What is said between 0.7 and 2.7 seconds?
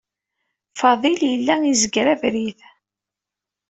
Fadil yella izegger abrid.